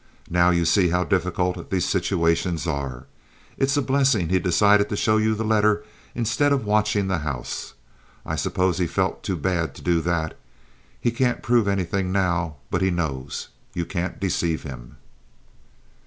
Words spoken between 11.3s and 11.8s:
prove